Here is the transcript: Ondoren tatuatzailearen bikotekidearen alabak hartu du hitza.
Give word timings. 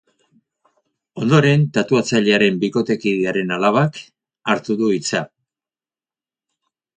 Ondoren 1.25 1.65
tatuatzailearen 1.75 2.57
bikotekidearen 2.63 3.53
alabak 3.59 4.01
hartu 4.55 4.79
du 4.81 4.91
hitza. 4.97 5.23